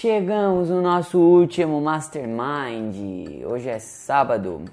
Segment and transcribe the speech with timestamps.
[0.00, 3.44] Chegamos no nosso último Mastermind.
[3.44, 4.64] Hoje é sábado.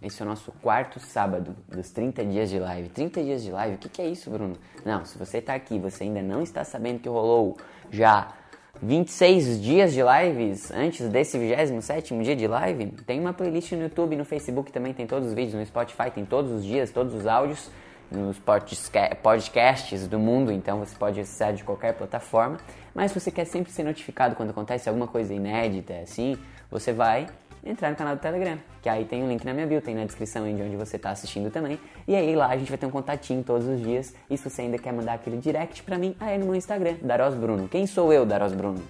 [0.00, 2.88] Esse é o nosso quarto sábado dos 30 dias de live.
[2.88, 3.74] 30 dias de live?
[3.74, 4.54] O que, que é isso, Bruno?
[4.84, 7.56] Não, se você está aqui você ainda não está sabendo que rolou
[7.90, 8.28] já
[8.80, 14.14] 26 dias de lives antes desse 27 dia de live, tem uma playlist no YouTube,
[14.14, 17.26] no Facebook também tem todos os vídeos, no Spotify tem todos os dias, todos os
[17.26, 17.68] áudios
[18.10, 22.58] nos podcasts do mundo, então você pode acessar de qualquer plataforma.
[22.94, 26.36] Mas se você quer sempre ser notificado quando acontece alguma coisa inédita, assim,
[26.70, 27.28] você vai
[27.64, 29.94] entrar no canal do Telegram, que aí tem o um link na minha bio, tem
[29.94, 31.78] na descrição de onde você está assistindo também.
[32.08, 34.14] E aí lá a gente vai ter um contatinho todos os dias.
[34.28, 37.34] E se você ainda quer mandar aquele direct pra mim, aí no meu Instagram, Daros
[37.34, 37.68] Bruno.
[37.68, 38.82] Quem sou eu, Daros Bruno?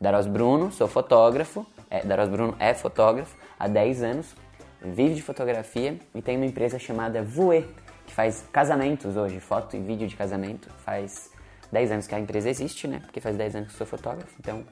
[0.00, 4.36] Daros Bruno, sou fotógrafo, é, Daros Bruno é fotógrafo há 10 anos,
[4.80, 7.66] vive de fotografia e tem uma empresa chamada Voe,
[8.08, 10.70] que faz casamentos hoje, foto e vídeo de casamento.
[10.84, 11.30] Faz
[11.70, 13.00] 10 anos que a empresa existe, né?
[13.00, 14.64] Porque faz 10 anos que sou fotógrafo, então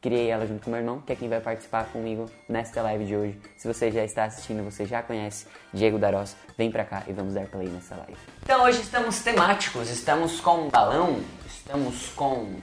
[0.00, 3.16] criei ela junto com meu irmão, que é quem vai participar comigo nesta live de
[3.16, 3.40] hoje.
[3.56, 7.34] Se você já está assistindo, você já conhece Diego Daros, vem pra cá e vamos
[7.34, 8.16] dar play nessa live.
[8.44, 12.54] Então hoje estamos temáticos, estamos com balão, estamos com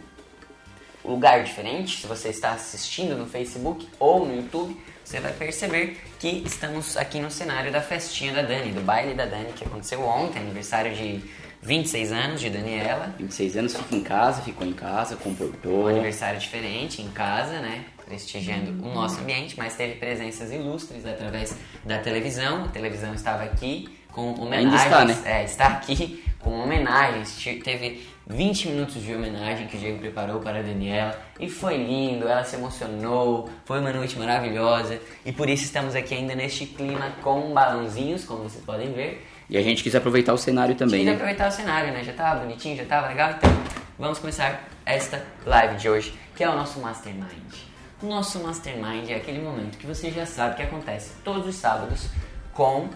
[1.04, 2.02] lugar diferente.
[2.02, 7.20] Se você está assistindo no Facebook ou no YouTube, você vai perceber que estamos aqui
[7.20, 11.22] no cenário da festinha da Dani, do baile da Dani, que aconteceu ontem, aniversário de
[11.62, 13.14] 26 anos de Daniela.
[13.18, 15.86] 26 anos, fica em casa, ficou em casa, comportou.
[15.86, 17.86] Um aniversário diferente, em casa, né?
[18.06, 22.66] Prestigiando o nosso ambiente, mas teve presenças ilustres através da televisão.
[22.66, 24.82] A televisão estava aqui com homenagens.
[24.82, 25.42] Ainda está, né?
[25.42, 27.36] É, está aqui com homenagens.
[27.64, 32.28] Teve 20 minutos de homenagem que o Diego preparou para a Daniela e foi lindo,
[32.28, 37.12] ela se emocionou, foi uma noite maravilhosa e por isso estamos aqui ainda neste clima
[37.22, 39.28] com balãozinhos, como vocês podem ver.
[39.50, 41.00] E a gente quis aproveitar o cenário também.
[41.00, 41.14] Quis né?
[41.14, 42.04] aproveitar o cenário, né?
[42.04, 43.50] Já tava bonitinho, já tava legal, então
[44.00, 47.54] vamos começar esta live de hoje, que é o nosso Mastermind.
[48.02, 52.08] O nosso Mastermind é aquele momento que você já sabe que acontece todos os sábados
[52.54, 52.88] com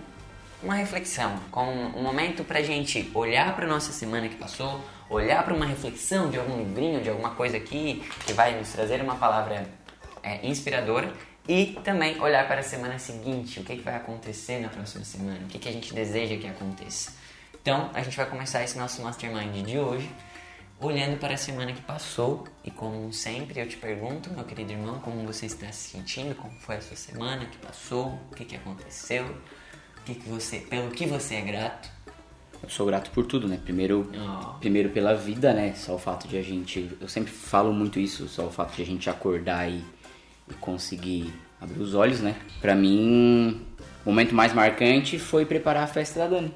[0.64, 5.54] uma reflexão, com um momento pra gente olhar pra nossa semana que passou, olhar para
[5.54, 9.66] uma reflexão de algum livrinho, de alguma coisa aqui que vai nos trazer uma palavra
[10.24, 11.12] é, inspiradora
[11.48, 15.40] e também olhar para a semana seguinte, o que, que vai acontecer na próxima semana,
[15.44, 17.14] o que, que a gente deseja que aconteça.
[17.62, 20.10] Então, a gente vai começar esse nosso mastermind de hoje
[20.80, 25.00] olhando para a semana que passou e como sempre eu te pergunto, meu querido irmão,
[25.00, 28.56] como você está se sentindo, como foi a sua semana que passou, o que, que
[28.56, 29.36] aconteceu,
[30.06, 31.97] que você, pelo que você é grato.
[32.64, 33.60] Eu sou grato por tudo, né?
[33.64, 34.60] Primeiro, oh.
[34.60, 35.74] primeiro pela vida, né?
[35.76, 36.90] Só o fato de a gente.
[37.00, 39.84] Eu sempre falo muito isso, só o fato de a gente acordar e,
[40.50, 41.32] e conseguir
[41.62, 42.36] abrir os olhos, né?
[42.60, 43.62] Pra mim,
[44.06, 46.54] o momento mais marcante foi preparar a festa da Dani.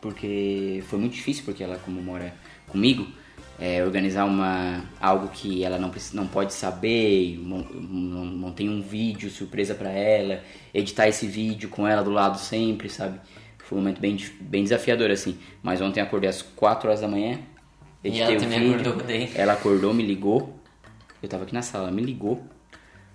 [0.00, 2.34] Porque foi muito difícil, porque ela, como mora
[2.68, 3.06] comigo,
[3.58, 9.90] é, organizar uma, algo que ela não, não pode saber, montei um vídeo surpresa para
[9.90, 10.42] ela,
[10.74, 13.18] editar esse vídeo com ela do lado sempre, sabe?
[13.66, 15.36] Foi um momento bem, bem desafiador, assim.
[15.60, 17.40] Mas ontem acordei às 4 horas da manhã.
[18.04, 19.32] E ela também vídeo, acordou daí.
[19.34, 20.56] Ela acordou, me ligou.
[21.20, 22.44] Eu tava aqui na sala, ela me ligou.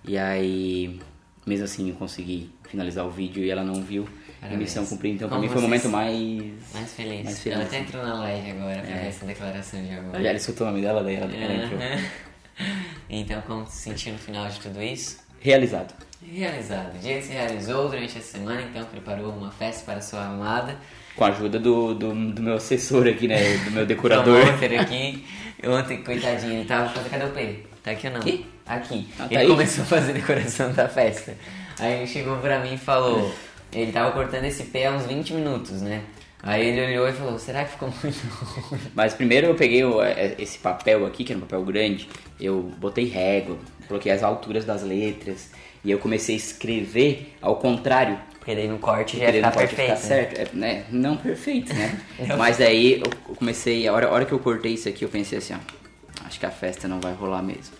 [0.04, 1.00] E aí,
[1.46, 4.06] mesmo assim, eu consegui finalizar o vídeo e ela não viu.
[4.42, 5.14] a Missão cumprida.
[5.14, 6.42] Então, Como pra mim, foi o momento mais...
[6.74, 7.24] Mais feliz.
[7.24, 7.58] Mais feliz.
[7.58, 9.00] Ela até entrou na live agora pra é.
[9.00, 10.22] ver essa declaração de agora.
[10.22, 11.80] Já ela escutou o nome dela, daí ela, ela entrou.
[13.08, 15.22] então, como se sentiu no final de tudo isso?
[15.42, 15.92] Realizado.
[16.24, 16.94] Realizado.
[16.94, 20.76] O dia se realizou durante a semana, então preparou uma festa para sua amada.
[21.16, 23.56] Com a ajuda do, do, do meu assessor aqui, né?
[23.64, 24.38] Do meu decorador.
[24.54, 25.24] Ontem aqui.
[25.64, 27.10] Ontem, coitadinho, ele tava fazendo.
[27.10, 27.66] Cadê o P?
[27.82, 28.20] Tá aqui ou não?
[28.20, 28.46] Aqui?
[28.64, 29.08] Aqui.
[29.18, 29.48] Ah, tá ele aí?
[29.48, 31.36] começou a fazer decoração da festa.
[31.78, 33.34] Aí ele chegou pra mim e falou.
[33.72, 36.02] Ele tava cortando esse pé há uns 20 minutos, né?
[36.42, 38.80] Aí ele olhou e falou, será que ficou muito ruim?
[38.94, 42.08] Mas primeiro eu peguei é, esse papel aqui, que era um papel grande,
[42.40, 43.56] eu botei régua,
[43.88, 45.50] coloquei as alturas das letras,
[45.84, 48.18] e eu comecei a escrever ao contrário.
[48.38, 49.70] Porque daí no corte já ia perfeito.
[49.70, 49.96] Ficar né?
[49.96, 50.40] certo.
[50.40, 50.84] É, né?
[50.90, 51.96] Não perfeito, né?
[52.36, 55.38] Mas aí eu comecei, a hora, a hora que eu cortei isso aqui, eu pensei
[55.38, 57.76] assim, ó, acho que a festa não vai rolar mesmo.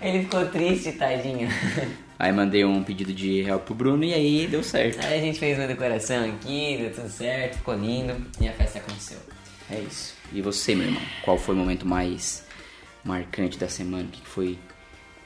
[0.00, 1.48] Ele ficou triste, tadinho.
[2.18, 5.04] Aí mandei um pedido de help pro Bruno e aí deu certo.
[5.04, 8.78] Aí a gente fez uma decoração aqui, deu tudo certo, ficou lindo e a festa
[8.78, 9.18] aconteceu.
[9.70, 10.14] É isso.
[10.32, 11.02] E você, meu irmão?
[11.22, 12.46] Qual foi o momento mais
[13.04, 14.04] marcante da semana?
[14.04, 14.58] O que foi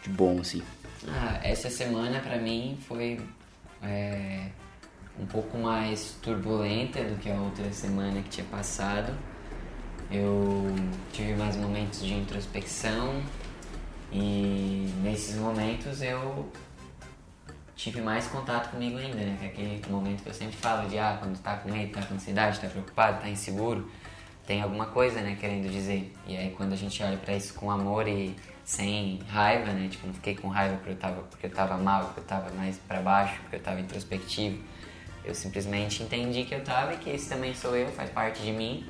[0.02, 0.62] de bom, assim?
[1.08, 3.20] Ah, essa semana para mim foi
[3.82, 4.48] é,
[5.18, 9.12] um pouco mais turbulenta do que a outra semana que tinha passado.
[10.10, 10.74] Eu
[11.12, 13.22] tive mais momentos de introspecção
[14.12, 16.50] e nesses momentos eu
[17.76, 19.36] tive mais contato comigo ainda, né?
[19.38, 22.02] Que é aquele momento que eu sempre falo de ah, quando tá com medo, tá
[22.02, 23.90] com ansiedade, tá preocupado, tá inseguro,
[24.50, 26.12] tem alguma coisa, né, querendo dizer.
[26.26, 30.04] E aí quando a gente olha para isso com amor e sem raiva, né, tipo,
[30.08, 32.76] não fiquei com raiva porque eu tava, porque eu tava mal, porque eu tava mais
[32.76, 34.58] para baixo, porque eu tava introspectivo.
[35.24, 38.50] Eu simplesmente entendi que eu tava e que esse também sou eu, faz parte de
[38.50, 38.84] mim.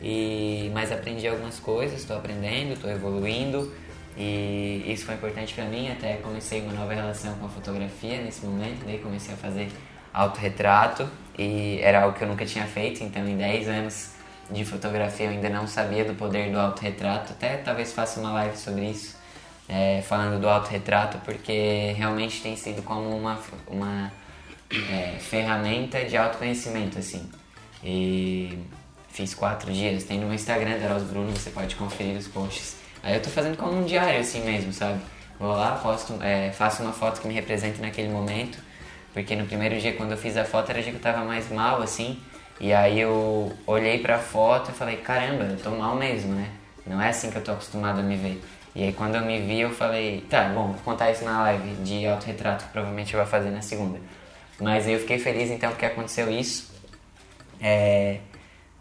[0.00, 3.70] E mas aprendi algumas coisas, estou aprendendo, estou evoluindo
[4.16, 5.92] e isso foi importante para mim.
[5.92, 9.68] Até comecei uma nova relação com a fotografia nesse momento, daí comecei a fazer
[10.10, 11.06] autorretrato
[11.38, 14.11] e era algo que eu nunca tinha feito, então em 10 anos
[14.52, 17.32] de fotografia eu ainda não sabia do poder do autorretrato.
[17.32, 19.16] Até talvez faça uma live sobre isso,
[19.68, 24.12] é, falando do autorretrato, porque realmente tem sido como uma, uma
[24.90, 27.28] é, ferramenta de autoconhecimento, assim.
[27.82, 28.58] E
[29.08, 32.76] fiz quatro dias, tem no meu Instagram, Daros Bruno, você pode conferir os posts.
[33.02, 35.00] Aí eu tô fazendo como um diário, assim mesmo, sabe?
[35.38, 38.58] Vou lá, posto, é, faço uma foto que me represente naquele momento,
[39.12, 41.24] porque no primeiro dia, quando eu fiz a foto, era o dia que eu tava
[41.24, 42.20] mais mal, assim,
[42.62, 46.48] e aí eu olhei pra foto e falei, caramba, eu tô mal mesmo, né?
[46.86, 48.40] Não é assim que eu tô acostumado a me ver.
[48.72, 51.74] E aí quando eu me vi, eu falei, tá, bom, vou contar isso na live
[51.82, 53.98] de autorretrato que provavelmente eu vou fazer na segunda.
[54.60, 56.72] Mas eu fiquei feliz então porque aconteceu isso.
[57.60, 58.20] É,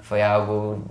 [0.02, 0.86] foi algo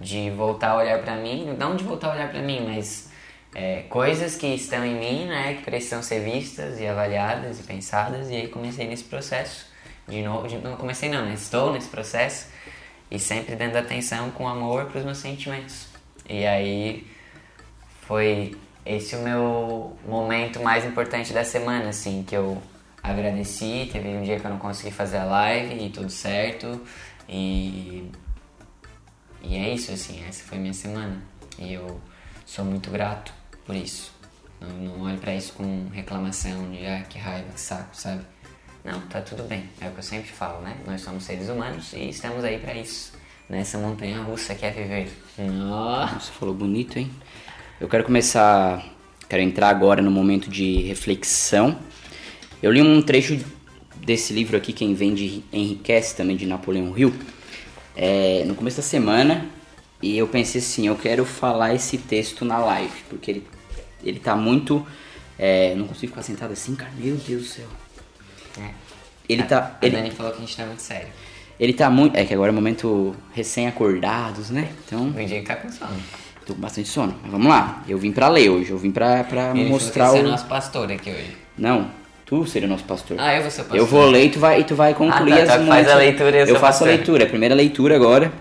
[0.00, 3.08] de voltar a olhar pra mim, não de voltar a olhar pra mim, mas
[3.54, 8.28] é, coisas que estão em mim, né, que precisam ser vistas e avaliadas e pensadas.
[8.30, 9.70] E aí comecei nesse processo
[10.08, 11.34] de novo, de, não comecei não, né?
[11.34, 12.48] Estou nesse processo
[13.10, 15.86] e sempre dando atenção com amor para os meus sentimentos.
[16.28, 17.06] E aí
[18.06, 22.60] foi esse o meu momento mais importante da semana, assim, que eu
[23.02, 26.80] agradeci, teve um dia que eu não consegui fazer a live e tudo certo.
[27.28, 28.10] E
[29.42, 31.20] e é isso, assim, essa foi minha semana.
[31.58, 32.00] E eu
[32.46, 33.32] sou muito grato
[33.66, 34.12] por isso.
[34.60, 38.24] Não, não olho para isso com reclamação de ah, que raiva, que saco, sabe?
[38.84, 39.64] Não, tá tudo bem.
[39.80, 40.76] É o que eu sempre falo, né?
[40.86, 43.12] Nós somos seres humanos e estamos aí para isso.
[43.48, 45.12] Nessa montanha russa que é viver.
[45.38, 47.10] Nossa, Você falou bonito, hein?
[47.80, 48.84] Eu quero começar,
[49.28, 51.78] quero entrar agora no momento de reflexão.
[52.62, 53.38] Eu li um trecho
[53.96, 57.14] desse livro aqui, Quem Vende Enriquece, também de Napoleão Hill,
[57.96, 59.46] é, no começo da semana,
[60.00, 63.46] e eu pensei assim, eu quero falar esse texto na live, porque ele,
[64.02, 64.84] ele tá muito...
[65.38, 67.68] É, não consigo ficar sentado assim, cara, meu Deus do céu.
[68.58, 68.70] É.
[69.28, 69.78] Ele a, tá.
[69.80, 71.08] A ele, Dani falou que a gente tá muito sério.
[71.58, 72.16] ele tá muito.
[72.16, 74.68] É que agora é momento recém-acordados, né?
[74.86, 75.90] Então, O que tá com sono.
[76.46, 77.14] tô com bastante sono.
[77.22, 77.82] Mas vamos lá.
[77.88, 78.70] Eu vim pra ler hoje.
[78.70, 80.24] Eu vim pra, pra Ele mostrar falou que o.
[80.24, 81.36] ia ser nosso pastor aqui hoje.
[81.56, 81.90] Não,
[82.26, 83.16] tu seria o nosso pastor.
[83.20, 83.78] Ah, eu vou ser o pastor.
[83.78, 85.88] eu vou ler e tu vai, e tu vai concluir Ah, tá, as tá, faz
[85.88, 86.88] a leitura eu Eu faço a pastor.
[86.88, 88.32] leitura, a primeira leitura agora.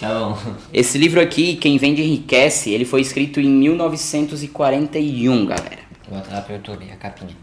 [0.00, 0.38] Tá bom.
[0.72, 5.78] Esse livro aqui, Quem Vende Enriquece, ele foi escrito em 1941, galera.
[6.08, 7.36] Bota lá pro YouTube a capinha.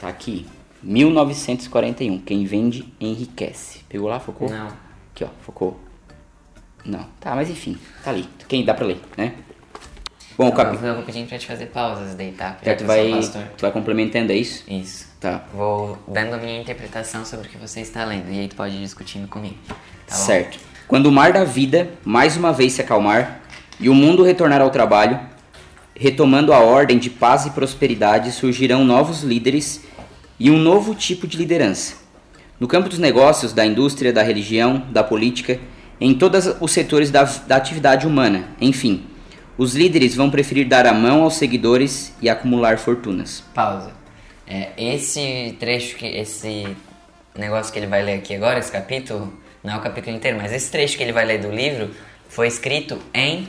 [0.00, 0.46] Tá aqui.
[0.82, 2.18] 1941.
[2.20, 3.80] Quem vende enriquece.
[3.88, 4.48] Pegou lá, focou?
[4.48, 4.68] Não.
[5.14, 5.78] Aqui, ó, focou.
[6.84, 7.06] Não.
[7.20, 8.28] Tá, mas enfim, tá ali.
[8.46, 9.34] Quem dá pra ler, né?
[10.36, 10.76] Bom, o cap...
[10.76, 12.56] bom, Eu vou pedir pra te fazer pausas daí, tá?
[12.62, 13.10] Já Já tu vai,
[13.56, 14.62] tu vai complementando, é isso?
[14.70, 15.08] Isso.
[15.20, 15.42] Tá.
[15.52, 18.30] Vou dando a minha interpretação sobre o que você está lendo.
[18.30, 19.56] E aí tu pode ir discutindo comigo.
[20.06, 20.60] Tá certo.
[20.86, 23.40] Quando o mar da vida mais uma vez se acalmar
[23.80, 25.18] e o mundo retornar ao trabalho,
[25.94, 29.84] retomando a ordem de paz e prosperidade, surgirão novos líderes
[30.38, 31.96] e um novo tipo de liderança.
[32.60, 35.60] No campo dos negócios, da indústria, da religião, da política,
[36.00, 39.04] em todos os setores da, da atividade humana, enfim,
[39.56, 43.42] os líderes vão preferir dar a mão aos seguidores e acumular fortunas.
[43.54, 43.92] Pausa.
[44.46, 46.66] É, esse trecho, que esse
[47.36, 50.52] negócio que ele vai ler aqui agora, esse capítulo, não é o capítulo inteiro, mas
[50.52, 51.90] esse trecho que ele vai ler do livro
[52.28, 53.48] foi escrito em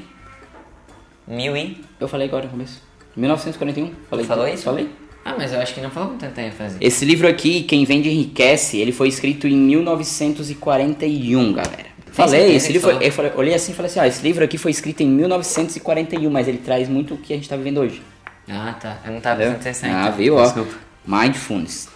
[1.28, 1.84] mil e...
[2.00, 2.82] Eu falei agora no começo.
[3.16, 3.94] 1941.
[4.10, 4.64] Falei Falou isso?
[4.64, 4.90] Falei.
[5.30, 6.78] Ah, mas eu acho que não falou com tanta ênfase.
[6.82, 11.86] Esse livro aqui, Quem Vende Enriquece, ele foi escrito em 1941, galera.
[12.12, 13.04] Falei, esse livro, falou?
[13.04, 16.32] eu falei, olhei assim e falei assim, ó, esse livro aqui foi escrito em 1941,
[16.32, 18.02] mas ele traz muito o que a gente tá vivendo hoje.
[18.50, 18.98] Ah, tá.
[19.06, 19.90] Eu não tava prestando atenção.
[19.94, 20.42] Ah, viu, ó.
[20.42, 20.74] Desculpa.
[21.06, 21.90] Mindfulness.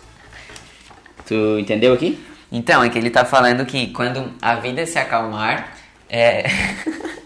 [1.25, 2.23] Tu entendeu aqui?
[2.51, 5.73] Então, é que ele tá falando que quando a vida se acalmar,
[6.07, 6.45] é...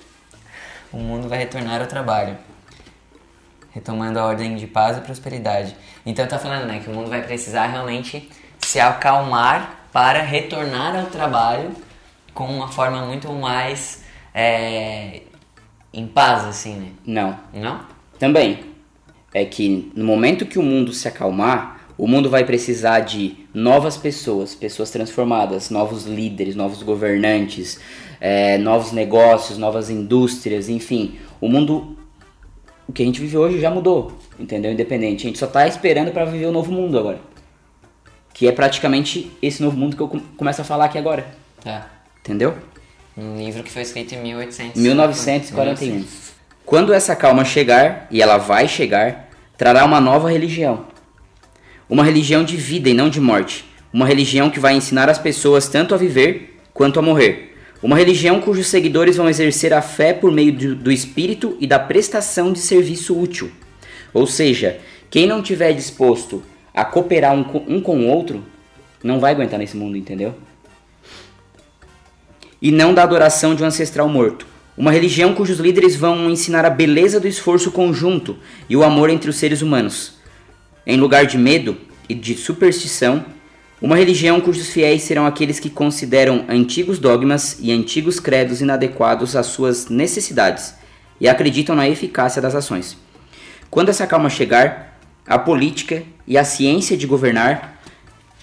[0.94, 2.38] o mundo vai retornar ao trabalho.
[3.78, 5.76] Retomando a ordem de paz e prosperidade.
[6.04, 11.06] Então tá falando, né, que o mundo vai precisar realmente se acalmar para retornar ao
[11.06, 11.70] trabalho
[12.34, 14.04] com uma forma muito mais
[14.34, 15.22] é,
[15.94, 16.88] em paz, assim, né?
[17.06, 17.40] Não.
[17.54, 17.82] Não?
[18.18, 18.62] Também
[19.32, 23.96] é que no momento que o mundo se acalmar, o mundo vai precisar de novas
[23.96, 27.80] pessoas, pessoas transformadas, novos líderes, novos governantes,
[28.20, 31.20] é, novos negócios, novas indústrias, enfim.
[31.40, 31.97] O mundo,
[32.88, 34.72] o que a gente vive hoje já mudou, entendeu?
[34.72, 35.26] Independente.
[35.26, 37.20] A gente só tá esperando para viver o novo mundo agora.
[38.34, 41.26] Que é praticamente esse novo mundo que eu com- começo a falar aqui agora,
[41.64, 41.88] Tá.
[42.22, 42.56] entendeu?
[43.18, 44.80] Um livro que foi escrito em 1800.
[44.82, 46.06] 1941.
[46.66, 50.86] Quando essa calma chegar, e ela vai chegar, trará uma nova religião.
[51.90, 53.66] Uma religião de vida e não de morte.
[53.92, 57.57] Uma religião que vai ensinar as pessoas tanto a viver quanto a morrer.
[57.82, 61.78] Uma religião cujos seguidores vão exercer a fé por meio do, do espírito e da
[61.78, 63.52] prestação de serviço útil.
[64.14, 64.80] Ou seja,
[65.10, 66.44] quem não tiver disposto
[66.74, 68.44] a cooperar um com, um com o outro,
[69.04, 70.36] não vai aguentar nesse mundo, entendeu?
[72.60, 74.48] E não da adoração de um ancestral morto.
[74.76, 79.30] Uma religião cujos líderes vão ensinar a beleza do esforço conjunto e o amor entre
[79.30, 80.14] os seres humanos.
[80.86, 81.78] Em lugar de medo
[82.10, 83.26] e de superstição,
[83.80, 89.46] uma religião cujos fiéis serão aqueles que consideram antigos dogmas e antigos credos inadequados às
[89.46, 90.74] suas necessidades
[91.22, 92.98] e acreditam na eficácia das ações.
[93.70, 97.80] Quando essa calma chegar, a política e a ciência de governar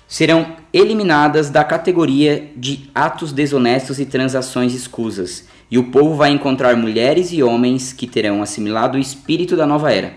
[0.07, 6.77] serão eliminadas da categoria de atos desonestos e transações escusas, e o povo vai encontrar
[6.77, 10.15] mulheres e homens que terão assimilado o espírito da nova era,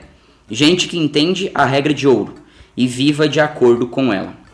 [0.51, 2.35] gente que entende a regra de ouro
[2.75, 4.45] e viva de acordo com ela.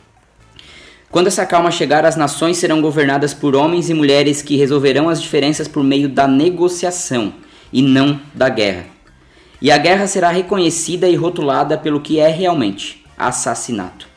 [1.13, 5.21] Quando essa calma chegar, as nações serão governadas por homens e mulheres que resolverão as
[5.21, 7.35] diferenças por meio da negociação
[7.71, 8.85] e não da guerra.
[9.61, 14.07] E a guerra será reconhecida e rotulada pelo que é realmente assassinato.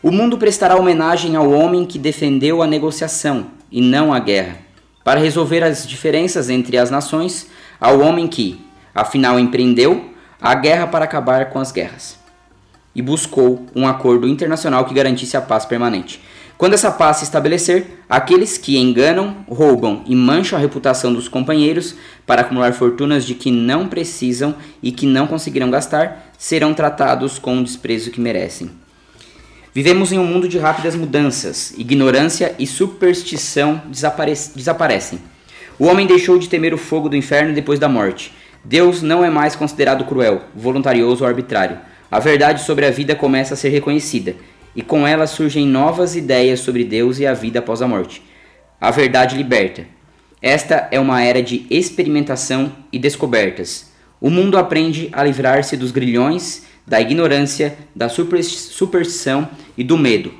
[0.00, 4.58] O mundo prestará homenagem ao homem que defendeu a negociação e não a guerra,
[5.02, 7.48] para resolver as diferenças entre as nações,
[7.80, 10.08] ao homem que, afinal, empreendeu
[10.40, 12.27] a guerra para acabar com as guerras
[12.98, 16.20] e buscou um acordo internacional que garantisse a paz permanente.
[16.56, 21.94] Quando essa paz se estabelecer, aqueles que enganam, roubam e mancham a reputação dos companheiros
[22.26, 24.52] para acumular fortunas de que não precisam
[24.82, 28.68] e que não conseguirão gastar, serão tratados com o desprezo que merecem.
[29.72, 35.20] Vivemos em um mundo de rápidas mudanças, ignorância e superstição desapare desaparecem.
[35.78, 38.34] O homem deixou de temer o fogo do inferno depois da morte.
[38.64, 41.78] Deus não é mais considerado cruel, voluntarioso ou arbitrário.
[42.10, 44.34] A verdade sobre a vida começa a ser reconhecida,
[44.74, 48.22] e com ela surgem novas ideias sobre Deus e a vida após a morte.
[48.80, 49.84] A verdade liberta.
[50.40, 53.92] Esta é uma era de experimentação e descobertas.
[54.20, 60.32] O mundo aprende a livrar-se dos grilhões, da ignorância, da superstição e do medo,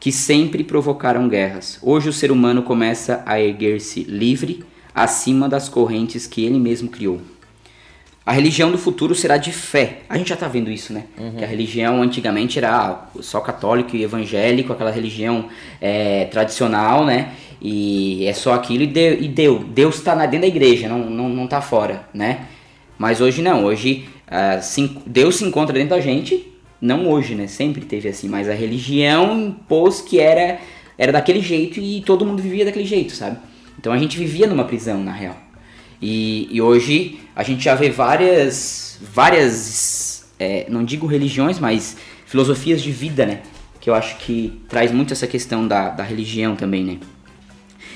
[0.00, 1.78] que sempre provocaram guerras.
[1.80, 7.20] Hoje o ser humano começa a erguer-se livre acima das correntes que ele mesmo criou.
[8.26, 9.98] A religião do futuro será de fé.
[10.08, 11.04] A gente já está vendo isso, né?
[11.18, 11.32] Uhum.
[11.32, 15.46] Que a religião antigamente era só católico e evangélico, aquela religião
[15.78, 17.32] é, tradicional, né?
[17.60, 19.20] E é só aquilo e deu.
[19.20, 19.58] E deu.
[19.58, 22.46] Deus está dentro da igreja, não, não, não tá fora, né?
[22.98, 23.64] Mas hoje não.
[23.64, 26.50] Hoje uh, Deus se encontra dentro da gente.
[26.80, 27.46] Não hoje, né?
[27.46, 28.28] Sempre teve assim.
[28.28, 30.58] Mas a religião impôs que era,
[30.96, 33.36] era daquele jeito e todo mundo vivia daquele jeito, sabe?
[33.78, 35.43] Então a gente vivia numa prisão, na real.
[36.06, 41.96] E, e hoje a gente já vê várias, várias, é, não digo religiões, mas
[42.26, 43.40] filosofias de vida, né?
[43.80, 46.98] Que eu acho que traz muito essa questão da, da religião também, né?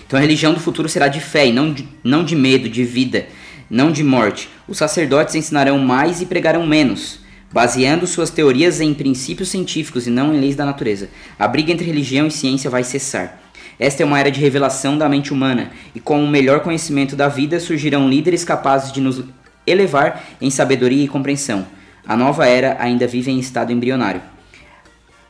[0.07, 2.83] Então a religião do futuro será de fé e não de, não de medo, de
[2.83, 3.27] vida,
[3.69, 4.49] não de morte.
[4.67, 7.21] Os sacerdotes ensinarão mais e pregarão menos,
[7.53, 11.11] baseando suas teorias em princípios científicos e não em leis da natureza.
[11.39, 13.39] A briga entre religião e ciência vai cessar.
[13.79, 17.15] Esta é uma era de revelação da mente humana, e com o um melhor conhecimento
[17.15, 19.23] da vida surgirão líderes capazes de nos
[19.67, 21.65] elevar em sabedoria e compreensão.
[22.07, 24.21] A nova era ainda vive em estado embrionário.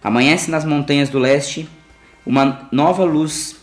[0.02, 1.68] Amanhece nas montanhas do leste
[2.24, 3.56] uma nova luz,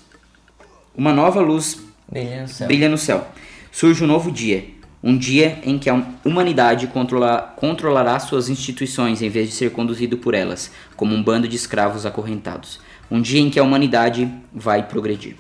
[0.96, 2.68] uma nova luz brilha no céu.
[2.68, 3.28] Brilha no céu.
[3.72, 4.66] Surge um novo dia,
[5.02, 10.18] um dia em que a humanidade controla, controlará suas instituições em vez de ser conduzido
[10.18, 14.84] por elas, como um bando de escravos acorrentados um dia em que a humanidade vai
[14.84, 15.36] progredir.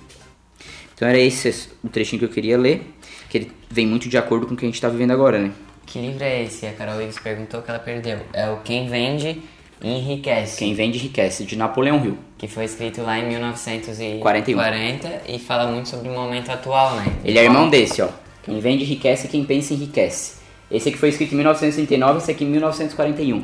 [0.94, 2.94] Então era esse o trechinho que eu queria ler,
[3.30, 5.52] que ele vem muito de acordo com o que a gente está vivendo agora, né?
[5.86, 6.66] Que livro é esse?
[6.66, 8.20] A Carol Ives perguntou que ela perdeu.
[8.34, 9.42] É o Quem Vende
[9.84, 10.58] Enriquece.
[10.58, 12.18] Quem Vende Enriquece, de Napoleão Hill.
[12.38, 14.20] Que foi escrito lá em 1941.
[14.56, 17.06] 40 e fala muito sobre o momento atual, né?
[17.24, 18.10] Ele é irmão desse, ó.
[18.44, 20.36] Quem vende enriquece, quem pensa enriquece.
[20.70, 23.44] Esse aqui foi escrito em 1939, esse aqui em 1941.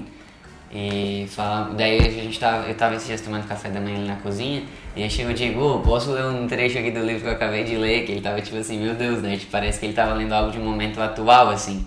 [0.73, 4.07] E fala, daí a gente tava, eu tava esses dias tomando café da manhã ali
[4.07, 4.63] na cozinha,
[4.95, 7.31] e aí chegou o Diego, oh, posso ler um trecho aqui do livro que eu
[7.33, 8.05] acabei de ler?
[8.05, 9.35] Que ele tava tipo assim, meu Deus, né?
[9.37, 11.85] Tipo, parece que ele tava lendo algo de um momento atual, assim.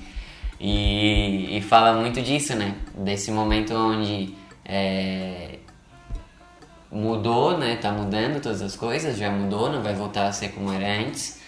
[0.60, 2.74] E, e fala muito disso, né?
[2.96, 5.58] Desse momento onde é,
[6.92, 7.76] mudou, né?
[7.76, 11.40] Tá mudando todas as coisas, já mudou, não vai voltar a ser como era antes.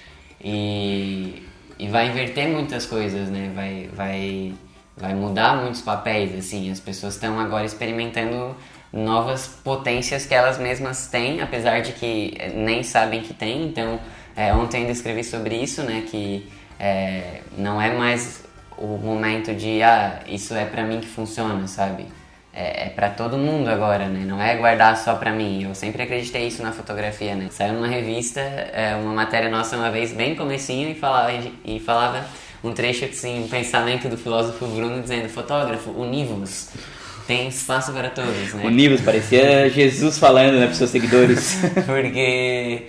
[0.42, 1.42] E,
[1.78, 3.52] e vai inverter muitas coisas, né?
[3.54, 4.54] Vai, vai
[4.96, 8.56] vai mudar muitos papéis, assim, as pessoas estão agora experimentando
[8.92, 13.98] novas potências que elas mesmas têm, apesar de que nem sabem que têm, então
[14.38, 16.04] É, ontem ainda escrevi sobre isso, né?
[16.10, 16.46] Que
[16.78, 18.44] é, não é mais
[18.76, 22.04] o momento de, ah, isso é pra mim que funciona, sabe?
[22.52, 24.26] É, é para todo mundo agora, né?
[24.26, 25.62] Não é guardar só pra mim.
[25.62, 27.48] Eu sempre acreditei isso na fotografia, né?
[27.50, 31.32] Saiu numa revista, é, uma matéria nossa uma vez, bem comecinho, e falava,
[31.64, 32.22] e falava
[32.62, 36.68] um trecho assim, um pensamento do filósofo Bruno dizendo, fotógrafo, univos.
[37.26, 38.64] Tem espaço para todos, né?
[38.64, 41.58] Univos, parecia Jesus falando, né, pros seus seguidores.
[41.84, 42.84] Porque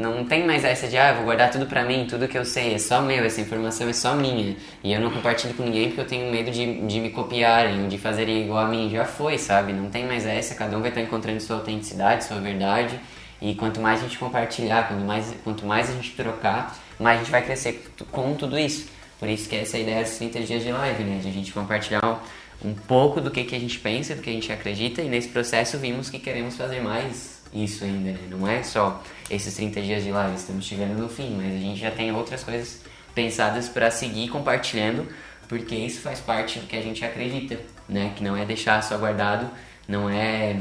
[0.00, 2.74] não tem mais essa de, ah, vou guardar tudo pra mim, tudo que eu sei
[2.74, 4.56] é só meu, essa informação é só minha.
[4.84, 7.98] E eu não compartilho com ninguém porque eu tenho medo de, de me copiarem, de
[7.98, 8.88] fazerem igual a mim.
[8.88, 9.72] Já foi, sabe?
[9.72, 13.00] Não tem mais essa, cada um vai estar encontrando sua autenticidade, sua verdade.
[13.40, 17.22] E quanto mais a gente compartilhar, quanto mais, quanto mais a gente trocar, mais a
[17.22, 18.88] gente vai crescer com tudo isso.
[19.18, 21.18] Por isso que essa é a ideia dos 30 dias de live, né?
[21.18, 24.30] De a gente compartilhar um, um pouco do que, que a gente pensa, do que
[24.30, 25.02] a gente acredita.
[25.02, 28.18] E nesse processo vimos que queremos fazer mais isso ainda, né?
[28.30, 31.80] Não é só esses 30 dias de live, estamos chegando no fim, mas a gente
[31.80, 32.82] já tem outras coisas
[33.14, 35.08] pensadas para seguir compartilhando,
[35.48, 38.12] porque isso faz parte do que a gente acredita, né?
[38.14, 39.50] Que não é deixar só guardado,
[39.88, 40.60] não é,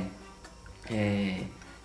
[0.89, 1.35] é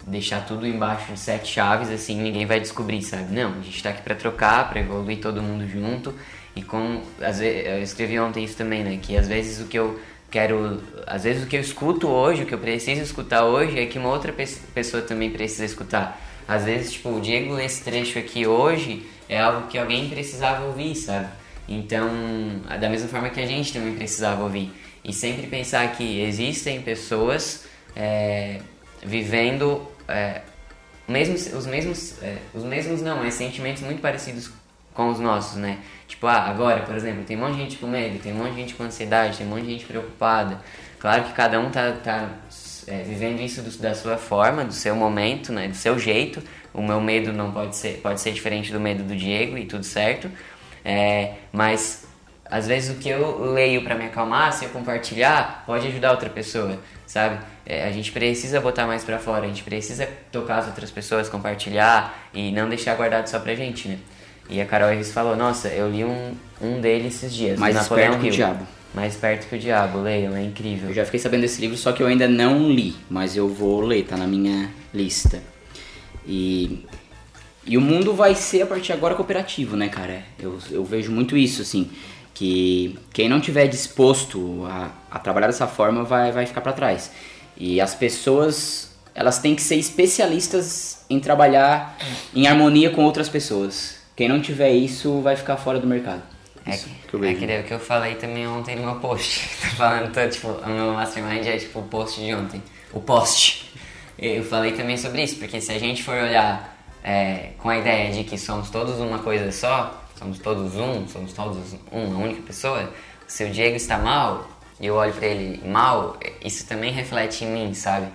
[0.07, 3.33] deixar tudo embaixo de sete chaves, assim ninguém vai descobrir, sabe?
[3.35, 6.15] Não, a gente está aqui para trocar, para evoluir todo mundo junto.
[6.55, 8.99] E como às vezes, eu escrevi ontem isso também, né?
[9.01, 9.99] Que às vezes o que eu
[10.31, 10.83] quero.
[11.07, 13.99] Às vezes o que eu escuto hoje, o que eu preciso escutar hoje, é que
[13.99, 16.21] uma outra pessoa também precisa escutar.
[16.47, 20.67] Às vezes, tipo, o Diego lê esse trecho aqui hoje é algo que alguém precisava
[20.67, 21.29] ouvir, sabe?
[21.67, 22.11] Então,
[22.79, 24.71] da mesma forma que a gente também precisava ouvir.
[25.03, 27.65] E sempre pensar que existem pessoas
[27.97, 28.61] é,
[29.03, 30.43] vivendo é,
[31.09, 34.51] mesmos, os mesmos, é, os mesmos não, mas sentimentos muito parecidos
[34.93, 35.79] com os nossos, né?
[36.07, 38.51] Tipo, ah, agora, por exemplo, tem um monte de gente com medo, tem um monte
[38.51, 40.61] de gente com ansiedade, tem um monte de gente preocupada.
[40.99, 42.31] Claro que cada um tá, tá
[42.87, 45.69] é, vivendo isso do, da sua forma, do seu momento, né?
[45.69, 46.43] Do seu jeito.
[46.73, 49.85] O meu medo não pode ser, pode ser diferente do medo do Diego e tudo
[49.85, 50.31] certo.
[50.85, 52.07] É, mas
[52.51, 56.29] às vezes o que eu leio para me acalmar, se eu compartilhar, pode ajudar outra
[56.29, 57.39] pessoa, sabe?
[57.65, 61.29] É, a gente precisa botar mais para fora, a gente precisa tocar as outras pessoas,
[61.29, 63.99] compartilhar e não deixar guardado só pra gente, né?
[64.49, 68.11] E a Carol Reis falou, nossa, eu li um, um dele esses dias, Mais Napoleão
[68.11, 68.67] Perto que o Diabo.
[68.95, 70.91] Mais perto que o Diabo, leiam, é incrível.
[70.91, 73.81] Eu já fiquei sabendo desse livro, só que eu ainda não li, mas eu vou
[73.81, 75.43] ler, tá na minha lista.
[76.25, 76.85] E,
[77.67, 80.23] e o mundo vai ser a partir de agora cooperativo, né, cara?
[80.39, 81.91] Eu, eu vejo muito isso, assim,
[82.35, 87.13] que quem não tiver disposto a, a trabalhar dessa forma vai, vai ficar para trás.
[87.57, 91.97] E as pessoas, elas têm que ser especialistas em trabalhar
[92.35, 94.03] em harmonia com outras pessoas.
[94.17, 96.23] Quem não tiver isso vai ficar fora do mercado.
[96.67, 99.49] É, que, que, eu é que, que eu falei também ontem no meu post.
[99.61, 102.63] Tá falando, tô, tipo, o meu mastermind é tipo o post de ontem.
[102.93, 103.71] O post.
[104.19, 106.74] Eu falei também sobre isso, porque se a gente for olhar
[107.05, 111.33] é, com a ideia de que somos todos uma coisa só, somos todos um, somos
[111.35, 112.91] todos uma única pessoa,
[113.27, 114.49] se o Diego está mal
[114.81, 118.09] e eu olho para ele mal, isso também reflete em mim, sabe?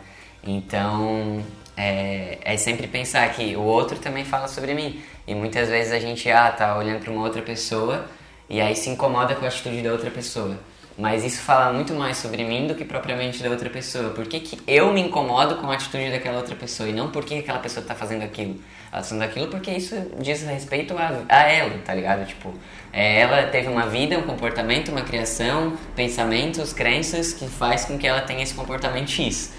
[0.43, 1.43] Então,
[1.77, 5.01] é, é, sempre pensar que o outro também fala sobre mim.
[5.25, 8.05] E muitas vezes a gente ah, tá olhando para uma outra pessoa
[8.49, 10.57] e aí se incomoda com a atitude da outra pessoa.
[10.99, 14.09] Mas isso fala muito mais sobre mim do que propriamente da outra pessoa.
[14.09, 17.23] Por que, que eu me incomodo com a atitude daquela outra pessoa e não por
[17.23, 18.55] que aquela pessoa está fazendo aquilo?
[18.91, 22.27] Ela tá fazendo aquilo porque isso diz respeito a, a ela, tá ligado?
[22.27, 22.53] Tipo,
[22.91, 28.05] é, ela teve uma vida, um comportamento, uma criação, pensamentos, crenças que faz com que
[28.05, 29.53] ela tenha esse comportamento X.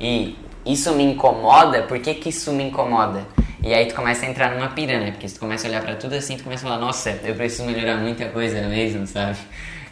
[0.00, 3.26] E isso me incomoda, por que, que isso me incomoda?
[3.62, 5.10] E aí tu começa a entrar numa pira, né?
[5.10, 7.64] Porque tu começa a olhar para tudo assim, tu começa a falar, nossa, eu preciso
[7.64, 9.36] melhorar muita coisa mesmo, sabe?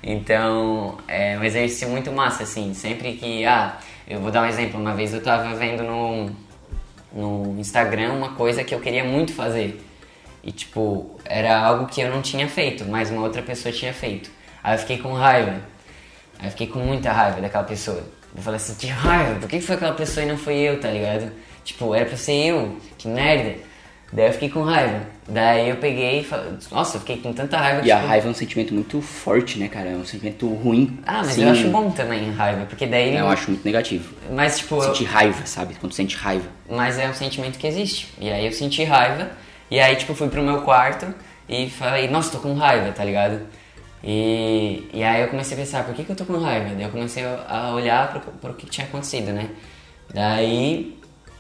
[0.07, 2.75] Então, é um exercício muito massa, assim.
[2.75, 4.79] Sempre que, ah, eu vou dar um exemplo.
[4.79, 6.31] Uma vez eu tava vendo no,
[7.11, 9.83] no Instagram uma coisa que eu queria muito fazer.
[10.43, 14.31] E, tipo, era algo que eu não tinha feito, mas uma outra pessoa tinha feito.
[14.63, 15.63] Aí eu fiquei com raiva.
[16.39, 18.05] Aí eu fiquei com muita raiva daquela pessoa.
[18.37, 20.91] Eu falei assim, que raiva, por que foi aquela pessoa e não foi eu, tá
[20.91, 21.33] ligado?
[21.65, 23.55] Tipo, era pra ser eu, que merda.
[24.13, 25.01] Daí eu fiquei com raiva.
[25.29, 27.81] Daí eu peguei e falei, nossa, eu fiquei com tanta raiva.
[27.81, 27.97] E tipo...
[27.97, 29.91] a raiva é um sentimento muito forte, né, cara?
[29.91, 30.99] É um sentimento ruim.
[31.07, 31.45] Ah, mas Sim.
[31.45, 33.17] eu acho bom também a raiva, porque daí.
[33.17, 34.15] Eu acho muito negativo.
[34.31, 34.81] Mas, tipo.
[34.83, 35.11] Sentir eu...
[35.11, 35.75] raiva, sabe?
[35.75, 36.47] Quando sente raiva.
[36.71, 38.13] Mas é um sentimento que existe.
[38.21, 39.31] E aí eu senti raiva,
[39.71, 41.07] e aí, tipo, fui pro meu quarto
[41.49, 43.41] e falei, nossa, tô com raiva, tá ligado?
[44.03, 46.75] E, e aí eu comecei a pensar, por que, que eu tô com raiva?
[46.75, 49.49] Daí eu comecei a olhar pro, pro que tinha acontecido, né?
[50.13, 50.97] Daí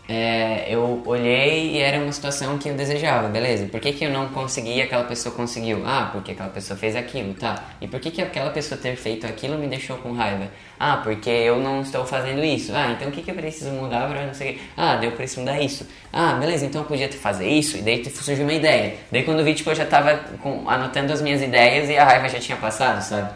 [0.07, 3.67] é, eu olhei e era uma situação que eu desejava, beleza.
[3.67, 5.83] Por que, que eu não consegui e aquela pessoa conseguiu?
[5.87, 7.65] Ah, porque aquela pessoa fez aquilo, tá.
[7.81, 10.49] E por que, que aquela pessoa ter feito aquilo me deixou com raiva?
[10.79, 12.73] Ah, porque eu não estou fazendo isso.
[12.75, 14.61] Ah, então o que, que eu preciso mudar para não sei?
[14.77, 15.89] Ah, deu eu preciso mudar isso.
[16.13, 17.79] Ah, beleza, então eu podia fazer isso.
[17.79, 18.97] E daí surgiu uma ideia.
[19.11, 22.29] Daí quando vi, tipo, eu já tava com, anotando as minhas ideias e a raiva
[22.29, 23.31] já tinha passado, sabe?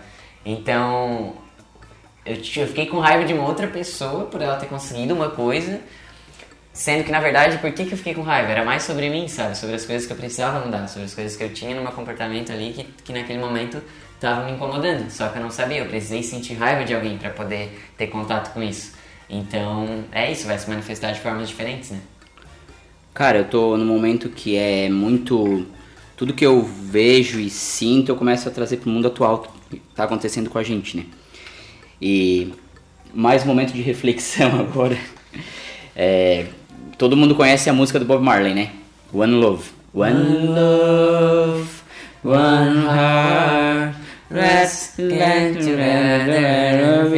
[0.45, 1.33] Então,
[2.27, 5.81] eu, eu fiquei com raiva de uma outra pessoa por ela ter conseguido uma coisa
[6.79, 8.53] Sendo que, na verdade, por que, que eu fiquei com raiva?
[8.53, 9.59] Era mais sobre mim, sabe?
[9.59, 11.91] Sobre as coisas que eu precisava mudar, sobre as coisas que eu tinha no meu
[11.91, 13.83] comportamento ali que, que naquele momento
[14.15, 15.11] estavam me incomodando.
[15.11, 18.55] Só que eu não sabia, eu precisei sentir raiva de alguém para poder ter contato
[18.55, 18.93] com isso.
[19.29, 21.99] Então, é isso, vai se manifestar de formas diferentes, né?
[23.13, 25.67] Cara, eu tô num momento que é muito.
[26.17, 30.05] Tudo que eu vejo e sinto, eu começo a trazer pro mundo atual que tá
[30.05, 31.07] acontecendo com a gente, né?
[32.01, 32.53] E
[33.13, 34.97] mais um momento de reflexão agora.
[35.97, 36.47] É,
[36.99, 38.71] Todo mundo conhece a música do Bob Marley, né?
[39.15, 39.71] One Love.
[39.95, 41.69] One Love,
[42.25, 43.95] One Heart,
[44.31, 47.09] Let's get together,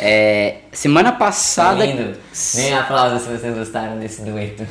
[0.00, 1.84] é, Semana passada.
[1.84, 2.16] Lindo.
[2.54, 4.66] Nem aplausos se vocês gostaram desse dueto.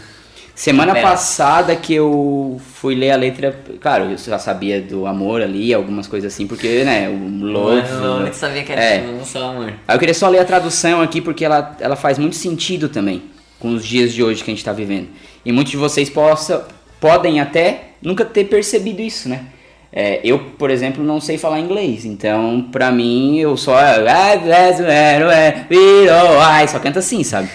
[0.64, 5.74] Semana passada que eu fui ler a letra, claro, eu já sabia do amor ali,
[5.74, 7.82] algumas coisas assim, porque, né, o love...
[8.26, 9.02] Eu sabia que era é.
[9.02, 9.74] não só amor.
[9.86, 13.24] Aí eu queria só ler a tradução aqui, porque ela, ela faz muito sentido também
[13.60, 15.10] com os dias de hoje que a gente está vivendo.
[15.44, 16.66] E muitos de vocês possa,
[16.98, 19.48] podem até nunca ter percebido isso, né?
[19.92, 23.76] É, eu, por exemplo, não sei falar inglês, então pra mim eu só.
[26.72, 27.50] Só canto assim, sabe?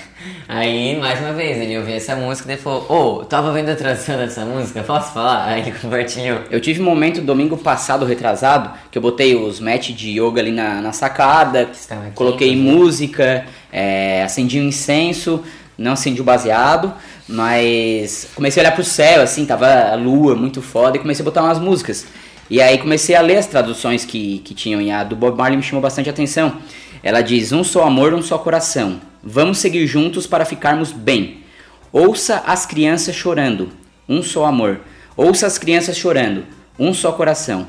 [0.51, 3.77] Aí, mais uma vez, ele ouviu essa música e falou: Ô, oh, tava vendo a
[3.77, 5.45] tradução dessa música, posso falar?
[5.45, 6.41] Aí ele compartilhou.
[6.51, 10.51] Eu tive um momento domingo passado, retrasado, que eu botei os match de yoga ali
[10.51, 11.79] na, na sacada, aqui,
[12.15, 15.45] coloquei música, é, acendi um incenso,
[15.77, 16.95] não acendi o baseado,
[17.29, 21.27] mas comecei a olhar pro céu, assim, tava a lua muito foda e comecei a
[21.27, 22.07] botar umas músicas.
[22.49, 25.59] E aí comecei a ler as traduções que, que tinham e a do Bob Marley
[25.59, 26.57] me chamou bastante atenção.
[27.03, 29.08] Ela diz: Um só amor, um só coração.
[29.31, 31.45] Vamos seguir juntos para ficarmos bem.
[31.93, 33.69] Ouça as crianças chorando,
[34.09, 34.81] um só amor.
[35.15, 36.47] Ouça as crianças chorando,
[36.79, 37.69] um só coração.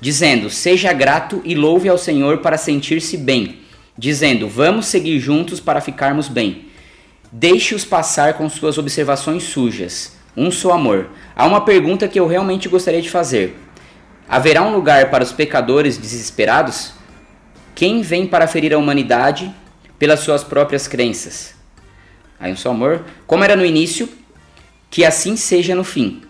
[0.00, 3.58] Dizendo: Seja grato e louve ao Senhor para sentir-se bem.
[3.98, 6.66] Dizendo: Vamos seguir juntos para ficarmos bem.
[7.32, 10.16] Deixe-os passar com suas observações sujas.
[10.36, 11.08] Um só amor.
[11.34, 13.56] Há uma pergunta que eu realmente gostaria de fazer.
[14.28, 16.92] Haverá um lugar para os pecadores desesperados?
[17.74, 19.52] Quem vem para ferir a humanidade
[20.00, 21.54] pelas suas próprias crenças?
[22.40, 23.04] Aí só amor.
[23.26, 24.08] Como era no início,
[24.90, 26.22] que assim seja no fim.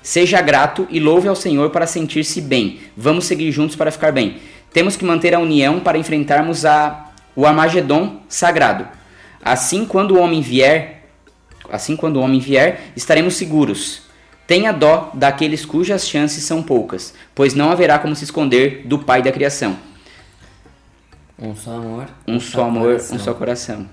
[0.00, 2.80] Seja grato e louve ao Senhor para sentir-se bem.
[2.96, 4.38] Vamos seguir juntos para ficar bem.
[4.72, 8.88] Temos que manter a união para enfrentarmos a, o Armagedon sagrado.
[9.42, 11.08] Assim quando o homem vier,
[11.70, 14.02] assim quando o homem vier, estaremos seguros.
[14.46, 19.20] Tenha dó daqueles cujas chances são poucas, pois não haverá como se esconder do Pai
[19.22, 19.89] da criação.
[21.40, 22.06] Um só amor.
[22.28, 23.16] Um, um só amor, coração.
[23.16, 23.86] um só coração.